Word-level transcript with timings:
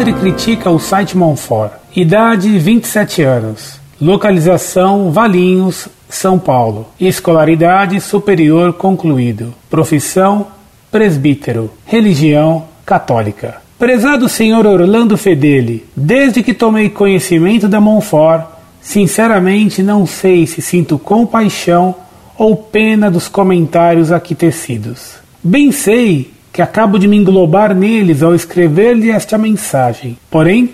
Padre 0.00 0.14
critica 0.14 0.70
o 0.70 0.78
site 0.78 1.14
Monfort. 1.14 1.72
Idade 1.94 2.58
27 2.58 3.20
anos. 3.20 3.78
Localização 4.00 5.12
Valinhos, 5.12 5.88
São 6.08 6.38
Paulo. 6.38 6.86
Escolaridade 6.98 8.00
superior 8.00 8.72
concluído. 8.72 9.52
Profissão 9.68 10.46
presbítero. 10.90 11.70
Religião 11.84 12.64
católica. 12.86 13.60
Prezado 13.78 14.26
senhor 14.26 14.64
Orlando 14.64 15.18
Fedeli, 15.18 15.84
desde 15.94 16.42
que 16.42 16.54
tomei 16.54 16.88
conhecimento 16.88 17.68
da 17.68 17.78
Monfort, 17.78 18.46
sinceramente 18.80 19.82
não 19.82 20.06
sei 20.06 20.46
se 20.46 20.62
sinto 20.62 20.98
compaixão 20.98 21.94
ou 22.38 22.56
pena 22.56 23.10
dos 23.10 23.28
comentários 23.28 24.10
aqui 24.10 24.34
tecidos. 24.34 25.16
Bem 25.44 25.70
sei 25.70 26.39
que 26.52 26.62
acabo 26.62 26.98
de 26.98 27.06
me 27.06 27.16
englobar 27.16 27.74
neles 27.74 28.22
ao 28.22 28.34
escrever-lhe 28.34 29.10
esta 29.10 29.38
mensagem. 29.38 30.18
Porém, 30.30 30.70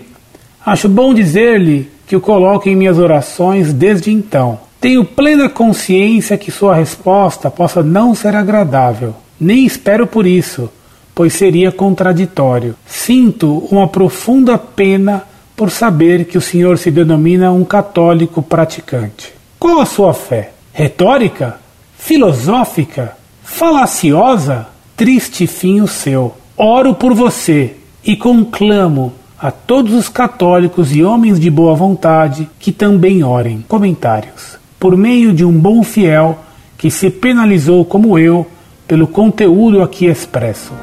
acho 0.65 0.89
bom 0.89 1.13
dizer-lhe 1.13 1.89
que 2.07 2.15
o 2.15 2.21
coloco 2.21 2.67
em 2.69 2.75
minhas 2.75 2.97
orações 2.97 3.73
desde 3.73 4.11
então. 4.11 4.59
Tenho 4.79 5.03
plena 5.03 5.49
consciência 5.49 6.37
que 6.37 6.51
sua 6.51 6.75
resposta 6.75 7.49
possa 7.49 7.83
não 7.83 8.15
ser 8.15 8.35
agradável. 8.35 9.15
Nem 9.39 9.65
espero 9.65 10.07
por 10.07 10.25
isso, 10.25 10.69
pois 11.13 11.33
seria 11.33 11.71
contraditório. 11.71 12.75
Sinto 12.85 13.67
uma 13.71 13.87
profunda 13.87 14.57
pena 14.57 15.23
por 15.55 15.71
saber 15.71 16.25
que 16.25 16.37
o 16.37 16.41
senhor 16.41 16.77
se 16.77 16.91
denomina 16.91 17.51
um 17.51 17.65
católico 17.65 18.41
praticante. 18.41 19.33
Qual 19.59 19.81
a 19.81 19.85
sua 19.85 20.13
fé? 20.13 20.51
Retórica? 20.71 21.59
Filosófica? 21.97 23.17
Falaciosa? 23.43 24.67
Triste 24.97 25.45
fim 25.45 25.79
o 25.79 25.87
seu. 25.87 26.35
Oro 26.57 26.95
por 26.95 27.13
você 27.13 27.75
e 28.03 28.15
conclamo 28.15 29.13
a 29.37 29.51
todos 29.51 29.93
os 29.93 30.09
católicos 30.09 30.93
e 30.93 31.03
homens 31.03 31.39
de 31.39 31.51
boa 31.51 31.75
vontade 31.75 32.49
que 32.57 32.71
também 32.71 33.23
orem. 33.23 33.63
Comentários. 33.67 34.57
Por 34.79 34.97
meio 34.97 35.33
de 35.33 35.45
um 35.45 35.51
bom 35.51 35.83
fiel 35.83 36.39
que 36.79 36.89
se 36.89 37.11
penalizou 37.11 37.85
como 37.85 38.17
eu 38.17 38.47
pelo 38.87 39.07
conteúdo 39.07 39.83
aqui 39.83 40.07
expresso. 40.07 40.73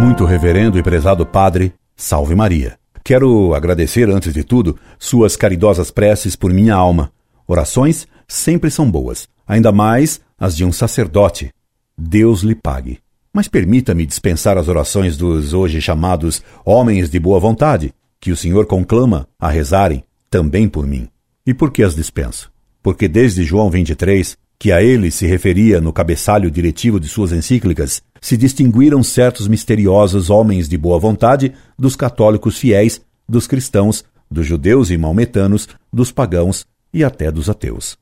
Muito 0.00 0.24
reverendo 0.24 0.78
e 0.78 0.82
prezado 0.82 1.26
Padre, 1.26 1.74
salve 1.94 2.34
Maria. 2.34 2.78
Quero 3.04 3.54
agradecer, 3.54 4.08
antes 4.08 4.32
de 4.32 4.42
tudo, 4.42 4.78
suas 4.98 5.36
caridosas 5.36 5.90
preces 5.90 6.34
por 6.34 6.52
minha 6.52 6.74
alma. 6.74 7.10
Orações 7.46 8.06
sempre 8.26 8.70
são 8.70 8.90
boas 8.90 9.28
ainda 9.46 9.70
mais 9.72 10.20
as 10.38 10.56
de 10.56 10.64
um 10.64 10.72
sacerdote. 10.72 11.50
Deus 11.96 12.42
lhe 12.42 12.54
pague. 12.54 12.98
Mas 13.32 13.48
permita-me 13.48 14.06
dispensar 14.06 14.56
as 14.56 14.68
orações 14.68 15.16
dos 15.16 15.52
hoje 15.52 15.80
chamados 15.80 16.42
homens 16.64 17.10
de 17.10 17.18
boa 17.18 17.38
vontade, 17.38 17.92
que 18.18 18.32
o 18.32 18.36
Senhor 18.36 18.66
conclama 18.66 19.28
a 19.38 19.50
rezarem 19.50 20.02
também 20.30 20.68
por 20.68 20.86
mim. 20.86 21.08
E 21.46 21.54
por 21.54 21.70
que 21.70 21.82
as 21.82 21.94
dispenso? 21.94 22.50
Porque 22.82 23.06
desde 23.06 23.44
João 23.44 23.70
23, 23.70 24.36
que 24.58 24.72
a 24.72 24.82
ele 24.82 25.10
se 25.10 25.26
referia 25.26 25.80
no 25.80 25.92
cabeçalho 25.92 26.50
diretivo 26.50 26.98
de 26.98 27.08
suas 27.08 27.32
encíclicas, 27.32 28.02
se 28.20 28.36
distinguiram 28.36 29.02
certos 29.02 29.46
misteriosos 29.48 30.30
homens 30.30 30.68
de 30.68 30.78
boa 30.78 30.98
vontade 30.98 31.52
dos 31.78 31.94
católicos 31.94 32.58
fiéis, 32.58 33.00
dos 33.28 33.46
cristãos, 33.46 34.04
dos 34.30 34.46
judeus 34.46 34.90
e 34.90 34.96
maometanos, 34.96 35.68
dos 35.92 36.10
pagãos 36.10 36.66
e 36.92 37.04
até 37.04 37.30
dos 37.30 37.48
ateus. 37.50 37.98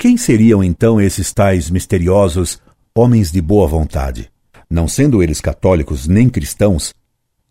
Quem 0.00 0.16
seriam 0.16 0.62
então 0.62 1.00
esses 1.00 1.32
tais 1.34 1.68
misteriosos 1.68 2.62
homens 2.94 3.32
de 3.32 3.42
boa 3.42 3.66
vontade? 3.66 4.30
Não 4.70 4.86
sendo 4.86 5.20
eles 5.24 5.40
católicos 5.40 6.06
nem 6.06 6.28
cristãos, 6.28 6.94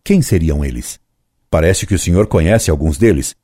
quem 0.02 0.22
seriam 0.22 0.64
eles? 0.64 0.98
Parece 1.52 1.86
que 1.86 1.94
o 1.94 2.00
senhor 2.00 2.26
conhece 2.26 2.72
alguns 2.72 2.98
deles, 2.98 3.36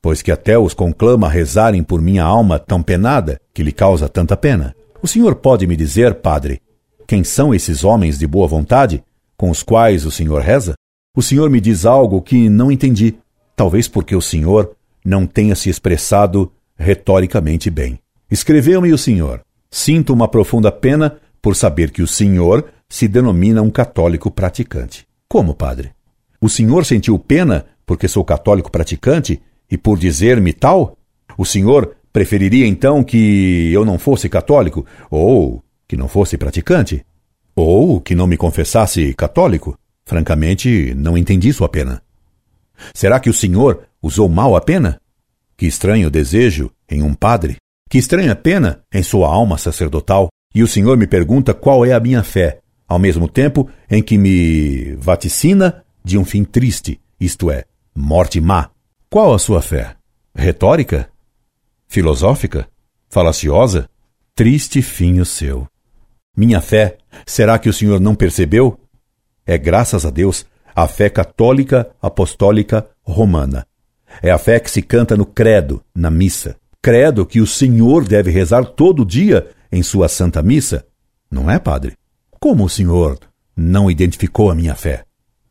pois 0.00 0.22
que 0.22 0.30
até 0.30 0.56
os 0.56 0.74
conclama 0.74 1.26
a 1.26 1.30
rezarem 1.30 1.82
por 1.82 2.00
minha 2.00 2.22
alma 2.22 2.56
tão 2.56 2.80
penada 2.80 3.40
que 3.52 3.64
lhe 3.64 3.72
causa 3.72 4.08
tanta 4.08 4.36
pena. 4.36 4.76
O 5.02 5.08
senhor 5.08 5.34
pode 5.34 5.66
me 5.66 5.74
dizer, 5.74 6.14
padre, 6.14 6.62
quem 7.04 7.24
são 7.24 7.52
esses 7.52 7.82
homens 7.82 8.16
de 8.16 8.28
boa 8.28 8.46
vontade 8.46 9.02
com 9.36 9.50
os 9.50 9.64
quais 9.64 10.06
o 10.06 10.10
senhor 10.12 10.40
reza? 10.40 10.74
O 11.16 11.22
senhor 11.22 11.50
me 11.50 11.60
diz 11.60 11.84
algo 11.84 12.22
que 12.22 12.48
não 12.48 12.70
entendi, 12.70 13.16
talvez 13.56 13.88
porque 13.88 14.14
o 14.14 14.22
senhor 14.22 14.76
não 15.04 15.26
tenha 15.26 15.56
se 15.56 15.68
expressado 15.68 16.52
retoricamente 16.76 17.68
bem. 17.68 17.98
Escreveu-me 18.32 18.90
o 18.94 18.96
senhor: 18.96 19.42
Sinto 19.70 20.10
uma 20.10 20.26
profunda 20.26 20.72
pena 20.72 21.18
por 21.42 21.54
saber 21.54 21.90
que 21.90 22.00
o 22.00 22.06
senhor 22.06 22.64
se 22.88 23.06
denomina 23.06 23.60
um 23.60 23.70
católico 23.70 24.30
praticante. 24.30 25.06
Como, 25.28 25.54
padre? 25.54 25.90
O 26.40 26.48
senhor 26.48 26.86
sentiu 26.86 27.18
pena 27.18 27.66
porque 27.84 28.08
sou 28.08 28.24
católico 28.24 28.72
praticante 28.72 29.38
e 29.70 29.76
por 29.76 29.98
dizer-me 29.98 30.54
tal? 30.54 30.96
O 31.36 31.44
senhor 31.44 31.94
preferiria 32.10 32.66
então 32.66 33.04
que 33.04 33.70
eu 33.70 33.84
não 33.84 33.98
fosse 33.98 34.30
católico 34.30 34.86
ou 35.10 35.62
que 35.86 35.94
não 35.94 36.08
fosse 36.08 36.38
praticante? 36.38 37.04
Ou 37.54 38.00
que 38.00 38.14
não 38.14 38.26
me 38.26 38.38
confessasse 38.38 39.12
católico? 39.12 39.78
Francamente, 40.06 40.94
não 40.94 41.18
entendi 41.18 41.52
sua 41.52 41.68
pena. 41.68 42.02
Será 42.94 43.20
que 43.20 43.28
o 43.28 43.34
senhor 43.34 43.82
usou 44.00 44.26
mal 44.26 44.56
a 44.56 44.60
pena? 44.62 44.98
Que 45.54 45.66
estranho 45.66 46.10
desejo 46.10 46.70
em 46.88 47.02
um 47.02 47.12
padre. 47.12 47.58
Que 47.92 47.98
estranha 47.98 48.34
pena 48.34 48.80
em 48.90 49.02
sua 49.02 49.28
alma 49.28 49.58
sacerdotal, 49.58 50.28
e 50.54 50.62
o 50.62 50.66
Senhor 50.66 50.96
me 50.96 51.06
pergunta 51.06 51.52
qual 51.52 51.84
é 51.84 51.92
a 51.92 52.00
minha 52.00 52.22
fé, 52.24 52.60
ao 52.88 52.98
mesmo 52.98 53.28
tempo 53.28 53.68
em 53.90 54.02
que 54.02 54.16
me 54.16 54.94
vaticina 54.94 55.84
de 56.02 56.16
um 56.16 56.24
fim 56.24 56.42
triste, 56.42 56.98
isto 57.20 57.50
é, 57.50 57.66
morte 57.94 58.40
má. 58.40 58.70
Qual 59.10 59.34
a 59.34 59.38
sua 59.38 59.60
fé? 59.60 59.94
Retórica? 60.34 61.10
Filosófica? 61.86 62.66
Falaciosa? 63.10 63.90
Triste 64.34 64.80
fim 64.80 65.20
o 65.20 65.26
seu. 65.26 65.68
Minha 66.34 66.62
fé, 66.62 66.96
será 67.26 67.58
que 67.58 67.68
o 67.68 67.74
Senhor 67.74 68.00
não 68.00 68.14
percebeu? 68.14 68.80
É 69.44 69.58
graças 69.58 70.06
a 70.06 70.10
Deus 70.10 70.46
a 70.74 70.88
fé 70.88 71.10
católica 71.10 71.90
apostólica 72.00 72.88
romana. 73.02 73.66
É 74.22 74.30
a 74.30 74.38
fé 74.38 74.58
que 74.58 74.70
se 74.70 74.80
canta 74.80 75.14
no 75.14 75.26
credo, 75.26 75.84
na 75.94 76.10
missa 76.10 76.56
credo 76.82 77.24
que 77.24 77.40
o 77.40 77.46
Senhor 77.46 78.04
deve 78.04 78.32
rezar 78.32 78.64
todo 78.64 79.06
dia 79.06 79.46
em 79.70 79.84
sua 79.84 80.08
Santa 80.08 80.42
Missa? 80.42 80.84
Não 81.30 81.48
é, 81.48 81.56
padre? 81.56 81.92
Como 82.40 82.64
o 82.64 82.68
Senhor 82.68 83.20
não 83.56 83.88
identificou 83.88 84.50
a 84.50 84.54
minha 84.54 84.74
fé? 84.74 85.04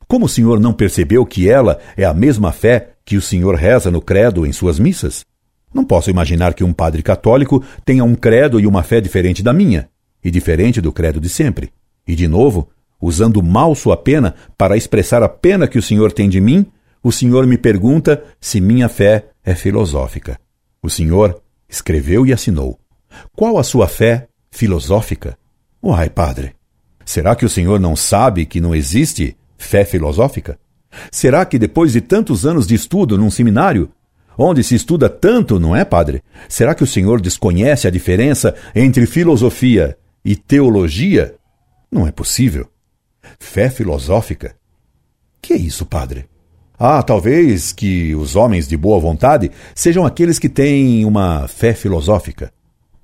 Como 0.09 0.25
o 0.25 0.29
Senhor 0.29 0.59
não 0.59 0.73
percebeu 0.73 1.25
que 1.25 1.49
ela 1.49 1.79
é 1.95 2.03
a 2.03 2.13
mesma 2.13 2.51
fé 2.51 2.95
que 3.05 3.15
o 3.15 3.21
Senhor 3.21 3.55
reza 3.55 3.89
no 3.89 4.01
credo 4.01 4.45
em 4.45 4.51
suas 4.51 4.77
missas? 4.77 5.23
Não 5.73 5.85
posso 5.85 6.09
imaginar 6.09 6.53
que 6.53 6.65
um 6.65 6.73
padre 6.73 7.01
católico 7.01 7.63
tenha 7.85 8.03
um 8.03 8.13
credo 8.13 8.59
e 8.59 8.67
uma 8.67 8.83
fé 8.83 8.99
diferente 8.99 9.41
da 9.41 9.53
minha, 9.53 9.87
e 10.21 10.29
diferente 10.29 10.81
do 10.81 10.91
credo 10.91 11.21
de 11.21 11.29
sempre. 11.29 11.71
E, 12.05 12.13
de 12.13 12.27
novo, 12.27 12.67
usando 13.01 13.41
mal 13.41 13.73
sua 13.73 13.95
pena 13.95 14.35
para 14.57 14.75
expressar 14.75 15.23
a 15.23 15.29
pena 15.29 15.65
que 15.65 15.79
o 15.79 15.81
Senhor 15.81 16.11
tem 16.11 16.27
de 16.27 16.41
mim, 16.41 16.65
o 17.01 17.09
Senhor 17.09 17.47
me 17.47 17.57
pergunta 17.57 18.21
se 18.39 18.59
minha 18.59 18.89
fé 18.89 19.27
é 19.45 19.55
filosófica. 19.55 20.37
O 20.83 20.89
senhor 20.89 21.39
escreveu 21.69 22.25
e 22.25 22.33
assinou. 22.33 22.79
Qual 23.35 23.59
a 23.59 23.63
sua 23.63 23.87
fé 23.87 24.27
filosófica? 24.49 25.37
Uai, 25.83 26.09
padre, 26.09 26.55
será 27.05 27.35
que 27.35 27.45
o 27.45 27.49
senhor 27.49 27.79
não 27.79 27.95
sabe 27.95 28.47
que 28.47 28.59
não 28.59 28.73
existe 28.73 29.37
fé 29.57 29.85
filosófica? 29.85 30.59
Será 31.11 31.45
que 31.45 31.59
depois 31.59 31.93
de 31.93 32.01
tantos 32.01 32.47
anos 32.47 32.65
de 32.65 32.73
estudo 32.73 33.15
num 33.15 33.29
seminário, 33.29 33.91
onde 34.35 34.63
se 34.63 34.73
estuda 34.73 35.07
tanto, 35.07 35.59
não 35.59 35.75
é, 35.75 35.85
padre? 35.85 36.23
Será 36.49 36.73
que 36.73 36.83
o 36.83 36.87
senhor 36.87 37.21
desconhece 37.21 37.87
a 37.87 37.91
diferença 37.91 38.55
entre 38.73 39.05
filosofia 39.05 39.95
e 40.25 40.35
teologia? 40.35 41.35
Não 41.91 42.07
é 42.07 42.11
possível. 42.11 42.67
Fé 43.39 43.69
filosófica? 43.69 44.55
Que 45.39 45.53
é 45.53 45.57
isso, 45.57 45.85
padre? 45.85 46.27
Ah, 46.83 47.03
talvez 47.03 47.71
que 47.71 48.15
os 48.15 48.35
homens 48.35 48.67
de 48.67 48.75
boa 48.75 48.99
vontade 48.99 49.51
sejam 49.75 50.03
aqueles 50.03 50.39
que 50.39 50.49
têm 50.49 51.05
uma 51.05 51.47
fé 51.47 51.75
filosófica. 51.75 52.51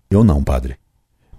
Eu 0.10 0.24
não, 0.24 0.44
padre. 0.44 0.78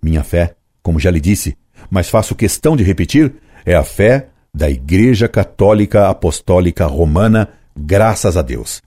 Minha 0.00 0.22
fé, 0.22 0.54
como 0.80 1.00
já 1.00 1.10
lhe 1.10 1.20
disse, 1.20 1.56
mas 1.90 2.08
faço 2.08 2.36
questão 2.36 2.76
de 2.76 2.84
repetir, 2.84 3.34
é 3.66 3.74
a 3.74 3.82
fé 3.82 4.28
da 4.54 4.70
Igreja 4.70 5.26
Católica 5.26 6.08
Apostólica 6.08 6.86
Romana, 6.86 7.48
graças 7.76 8.36
a 8.36 8.42
Deus. 8.42 8.80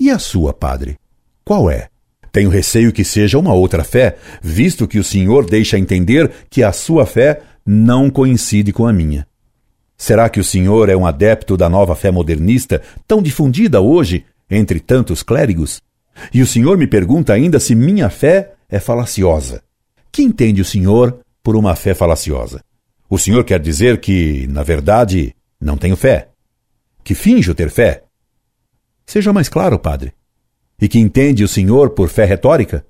E 0.00 0.10
a 0.10 0.18
sua, 0.18 0.52
padre? 0.52 0.96
Qual 1.44 1.70
é? 1.70 1.86
Tenho 2.32 2.50
receio 2.50 2.92
que 2.92 3.04
seja 3.04 3.38
uma 3.38 3.54
outra 3.54 3.84
fé, 3.84 4.16
visto 4.42 4.88
que 4.88 4.98
o 4.98 5.04
senhor 5.04 5.46
deixa 5.46 5.78
entender 5.78 6.32
que 6.50 6.64
a 6.64 6.72
sua 6.72 7.06
fé 7.06 7.42
não 7.64 8.10
coincide 8.10 8.72
com 8.72 8.88
a 8.88 8.92
minha. 8.92 9.24
Será 9.96 10.28
que 10.28 10.38
o 10.38 10.44
senhor 10.44 10.88
é 10.88 10.96
um 10.96 11.06
adepto 11.06 11.56
da 11.56 11.68
nova 11.68 11.94
fé 11.94 12.10
modernista, 12.10 12.82
tão 13.06 13.22
difundida 13.22 13.80
hoje 13.80 14.24
entre 14.50 14.78
tantos 14.78 15.22
clérigos? 15.22 15.80
E 16.32 16.42
o 16.42 16.46
senhor 16.46 16.76
me 16.76 16.86
pergunta 16.86 17.32
ainda 17.32 17.58
se 17.58 17.74
minha 17.74 18.10
fé 18.10 18.52
é 18.68 18.78
falaciosa. 18.78 19.62
Que 20.12 20.22
entende 20.22 20.60
o 20.60 20.64
senhor 20.64 21.18
por 21.42 21.56
uma 21.56 21.74
fé 21.74 21.94
falaciosa? 21.94 22.62
O 23.08 23.18
senhor 23.18 23.44
quer 23.44 23.60
dizer 23.60 24.00
que, 24.00 24.46
na 24.48 24.62
verdade, 24.62 25.34
não 25.60 25.76
tenho 25.76 25.96
fé? 25.96 26.28
Que 27.04 27.14
finjo 27.14 27.54
ter 27.54 27.70
fé? 27.70 28.02
Seja 29.06 29.32
mais 29.32 29.48
claro, 29.48 29.78
padre. 29.78 30.12
E 30.80 30.88
que 30.88 30.98
entende 30.98 31.44
o 31.44 31.48
senhor 31.48 31.90
por 31.90 32.08
fé 32.08 32.24
retórica? 32.24 32.84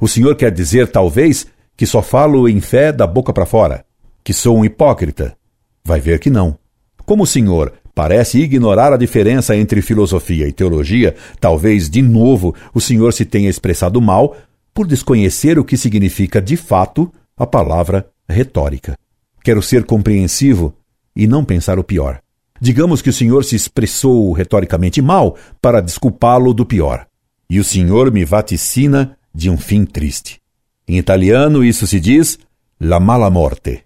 O 0.00 0.08
senhor 0.08 0.34
quer 0.36 0.50
dizer, 0.50 0.88
talvez, 0.88 1.46
que 1.76 1.86
só 1.86 2.02
falo 2.02 2.48
em 2.48 2.60
fé 2.60 2.90
da 2.90 3.06
boca 3.06 3.32
para 3.32 3.46
fora? 3.46 3.84
Que 4.24 4.32
sou 4.32 4.56
um 4.56 4.64
hipócrita? 4.64 5.36
Vai 5.84 6.00
ver 6.00 6.18
que 6.18 6.30
não. 6.30 6.58
Como 7.04 7.24
o 7.24 7.26
senhor 7.26 7.72
parece 7.94 8.38
ignorar 8.38 8.92
a 8.92 8.96
diferença 8.96 9.56
entre 9.56 9.82
filosofia 9.82 10.46
e 10.46 10.52
teologia, 10.52 11.14
talvez, 11.40 11.90
de 11.90 12.00
novo, 12.00 12.54
o 12.72 12.80
senhor 12.80 13.12
se 13.12 13.24
tenha 13.24 13.50
expressado 13.50 14.00
mal 14.00 14.36
por 14.72 14.86
desconhecer 14.86 15.58
o 15.58 15.64
que 15.64 15.76
significa 15.76 16.40
de 16.40 16.56
fato 16.56 17.12
a 17.36 17.46
palavra 17.46 18.08
retórica. 18.28 18.96
Quero 19.42 19.60
ser 19.60 19.84
compreensivo 19.84 20.74
e 21.14 21.26
não 21.26 21.44
pensar 21.44 21.78
o 21.78 21.84
pior. 21.84 22.20
Digamos 22.60 23.02
que 23.02 23.10
o 23.10 23.12
senhor 23.12 23.44
se 23.44 23.56
expressou 23.56 24.32
retoricamente 24.32 25.02
mal 25.02 25.36
para 25.60 25.82
desculpá-lo 25.82 26.54
do 26.54 26.64
pior. 26.64 27.06
E 27.50 27.58
o 27.58 27.64
senhor 27.64 28.12
me 28.12 28.24
vaticina 28.24 29.18
de 29.34 29.50
um 29.50 29.58
fim 29.58 29.84
triste. 29.84 30.40
Em 30.86 30.96
italiano, 30.96 31.64
isso 31.64 31.86
se 31.86 31.98
diz 31.98 32.38
la 32.80 33.00
mala 33.00 33.28
morte. 33.28 33.82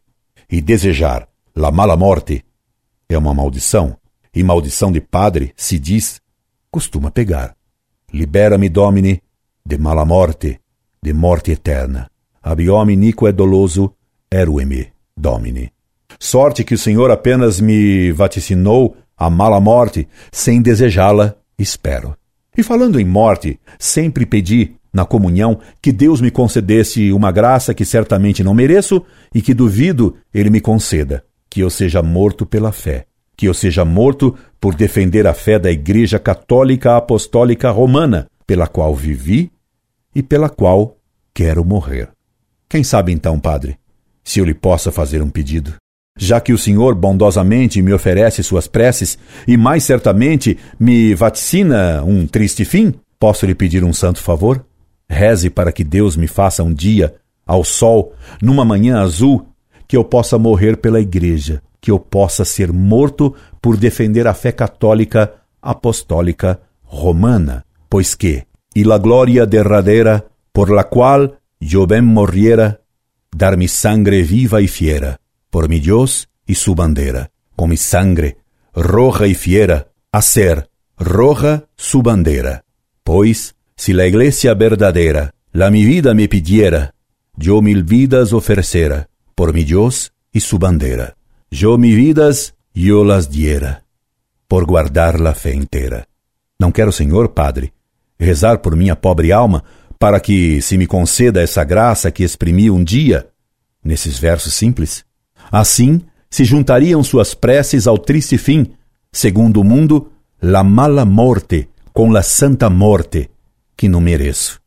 E 0.48 0.60
desejar 0.60 1.26
la 1.56 1.70
mala 1.70 1.96
morte 1.96 2.44
é 3.08 3.16
uma 3.16 3.32
maldição. 3.32 3.96
E 4.34 4.42
maldição 4.42 4.92
de 4.92 5.00
padre 5.00 5.54
se 5.56 5.78
diz, 5.78 6.20
costuma 6.70 7.10
pegar. 7.10 7.56
Libera-me, 8.12 8.68
Domine, 8.68 9.22
de 9.64 9.78
mala 9.78 10.04
morte, 10.04 10.60
de 11.02 11.14
morte 11.14 11.52
eterna. 11.52 12.10
Abiome 12.42 12.94
nico 12.94 13.26
é 13.26 13.32
doloso, 13.32 13.90
erueme, 14.30 14.92
Domine. 15.16 15.72
Sorte 16.20 16.62
que 16.62 16.74
o 16.74 16.78
Senhor 16.78 17.10
apenas 17.10 17.58
me 17.58 18.12
vaticinou 18.12 18.94
a 19.16 19.30
mala 19.30 19.58
morte, 19.58 20.06
sem 20.30 20.60
desejá-la, 20.60 21.34
espero. 21.58 22.14
E 22.56 22.62
falando 22.62 23.00
em 23.00 23.04
morte, 23.04 23.58
sempre 23.78 24.26
pedi, 24.26 24.76
na 24.92 25.06
comunhão, 25.06 25.58
que 25.80 25.92
Deus 25.92 26.20
me 26.20 26.30
concedesse 26.30 27.12
uma 27.12 27.32
graça 27.32 27.74
que 27.74 27.84
certamente 27.84 28.44
não 28.44 28.52
mereço 28.54 29.02
e 29.34 29.40
que 29.40 29.54
duvido 29.54 30.16
Ele 30.32 30.50
me 30.50 30.60
conceda: 30.60 31.24
que 31.56 31.62
eu 31.62 31.70
seja 31.70 32.02
morto 32.02 32.44
pela 32.44 32.70
fé, 32.70 33.06
que 33.34 33.48
eu 33.48 33.54
seja 33.54 33.82
morto 33.82 34.36
por 34.60 34.74
defender 34.74 35.26
a 35.26 35.32
fé 35.32 35.58
da 35.58 35.70
Igreja 35.70 36.18
Católica 36.18 36.98
Apostólica 36.98 37.70
Romana, 37.70 38.26
pela 38.46 38.66
qual 38.66 38.94
vivi 38.94 39.50
e 40.14 40.22
pela 40.22 40.50
qual 40.50 40.98
quero 41.32 41.64
morrer. 41.64 42.10
Quem 42.68 42.84
sabe 42.84 43.10
então, 43.10 43.40
Padre, 43.40 43.78
se 44.22 44.38
eu 44.38 44.44
lhe 44.44 44.52
possa 44.52 44.92
fazer 44.92 45.22
um 45.22 45.30
pedido? 45.30 45.72
já 46.18 46.42
que 46.42 46.52
o 46.52 46.58
Senhor 46.58 46.94
bondosamente 46.94 47.80
me 47.80 47.94
oferece 47.94 48.42
suas 48.42 48.66
preces 48.66 49.18
e 49.48 49.56
mais 49.56 49.82
certamente 49.82 50.58
me 50.78 51.14
vaticina 51.14 52.02
um 52.04 52.26
triste 52.26 52.66
fim, 52.66 52.92
posso 53.18 53.46
lhe 53.46 53.54
pedir 53.54 53.82
um 53.82 53.94
santo 53.94 54.22
favor? 54.22 54.62
Reze 55.08 55.48
para 55.48 55.72
que 55.72 55.84
Deus 55.84 56.16
me 56.16 56.26
faça 56.26 56.62
um 56.62 56.74
dia, 56.74 57.14
ao 57.46 57.64
sol, 57.64 58.12
numa 58.42 58.64
manhã 58.64 59.00
azul, 59.00 59.46
que 59.86 59.96
eu 59.96 60.04
possa 60.04 60.38
morrer 60.38 60.76
pela 60.78 61.00
Igreja, 61.00 61.62
que 61.80 61.90
eu 61.90 61.98
possa 61.98 62.44
ser 62.44 62.72
morto 62.72 63.34
por 63.60 63.76
defender 63.76 64.26
a 64.26 64.34
fé 64.34 64.52
católica 64.52 65.34
apostólica 65.62 66.60
romana, 66.84 67.64
pois 67.88 68.14
que, 68.14 68.46
e 68.74 68.84
la 68.84 68.98
gloria 68.98 69.46
derradeira, 69.46 70.26
por 70.52 70.70
la 70.70 70.84
qual 70.84 71.38
yo 71.60 71.86
ben 71.86 72.04
morriera, 72.04 72.80
dar 73.34 73.56
mi 73.56 73.68
sangre 73.68 74.22
viva 74.22 74.60
y 74.60 74.68
fiera, 74.68 75.20
por 75.50 75.68
mi 75.68 75.80
Dios 75.80 76.28
y 76.46 76.54
su 76.54 76.74
bandera, 76.74 77.30
con 77.54 77.70
mi 77.70 77.76
sangre 77.76 78.38
roja 78.74 79.26
y 79.26 79.34
fiera, 79.34 79.88
hacer 80.12 80.68
roja 80.98 81.64
su 81.76 82.02
bandera. 82.02 82.64
Pues, 83.02 83.56
si 83.74 83.92
la 83.92 84.06
iglesia 84.06 84.54
verdadera 84.54 85.34
la 85.52 85.70
mi 85.70 85.86
vida 85.86 86.12
me 86.12 86.28
pidiera, 86.28 86.94
yo 87.34 87.62
mil 87.62 87.82
vidas 87.82 88.34
ofrecera, 88.34 89.08
por 89.36 89.54
mi 89.54 89.62
Dios 89.62 90.12
y 90.32 90.40
su 90.40 90.58
bandera. 90.58 91.16
Yo 91.48 91.78
mi 91.78 91.94
vidas 91.94 92.54
yo 92.74 93.04
las 93.04 93.30
diera, 93.30 93.84
por 94.48 94.64
guardar 94.64 95.20
la 95.20 95.34
fe 95.34 95.54
inteira. 95.54 96.08
Não 96.58 96.72
quero, 96.72 96.90
Senhor 96.90 97.32
Padre, 97.32 97.72
rezar 98.18 98.60
por 98.60 98.74
minha 98.74 98.96
pobre 98.96 99.30
alma, 99.30 99.62
para 99.98 100.18
que 100.18 100.60
se 100.60 100.76
me 100.76 100.86
conceda 100.86 101.40
essa 101.40 101.62
graça 101.62 102.10
que 102.10 102.24
exprimi 102.24 102.70
um 102.70 102.82
dia, 102.82 103.28
nesses 103.82 104.18
versos 104.18 104.52
simples, 104.52 105.06
Assim, 105.50 106.02
se 106.28 106.44
juntariam 106.44 107.02
suas 107.02 107.34
preces 107.34 107.86
ao 107.86 107.98
triste 107.98 108.36
fim, 108.36 108.72
segundo 109.12 109.60
o 109.60 109.64
mundo, 109.64 110.12
la 110.42 110.62
mala 110.64 111.04
morte 111.04 111.68
com 111.92 112.10
la 112.10 112.22
santa 112.22 112.68
morte, 112.68 113.30
que 113.76 113.88
não 113.88 114.00
mereço. 114.00 114.60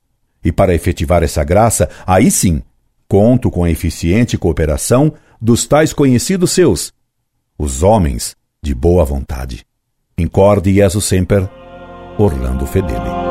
E 0.43 0.51
para 0.51 0.73
efetivar 0.73 1.21
essa 1.21 1.43
graça, 1.43 1.89
aí 2.07 2.31
sim, 2.31 2.61
conto 3.09 3.49
com 3.49 3.63
a 3.63 3.71
eficiente 3.71 4.37
cooperação 4.37 5.11
dos 5.41 5.65
tais 5.65 5.91
conhecidos 5.91 6.51
seus, 6.51 6.93
os 7.57 7.81
homens 7.81 8.35
de 8.61 8.75
boa 8.75 9.03
vontade. 9.03 9.65
Incorde 10.17 10.71
Jesus 10.71 11.05
Semper, 11.05 11.49
Orlando 12.17 12.67
Fedeli. 12.67 13.28